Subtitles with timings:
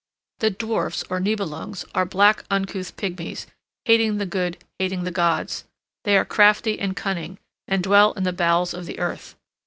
[0.39, 3.45] The dwarfs, or nibelungs, are black uncouth pigmies,
[3.85, 5.65] hating the good, hating the gods;
[6.05, 9.35] they are crafty and cunning, and dwell in the bowels of the earth.